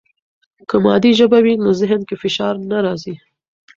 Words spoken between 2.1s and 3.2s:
فشار نه راځي.